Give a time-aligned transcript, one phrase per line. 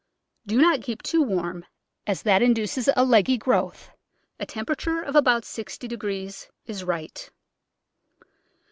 [0.47, 1.63] Do not keep too warm,
[2.07, 3.91] as that induces a leggy growth;
[4.39, 7.29] a temperature of about 6o° is right.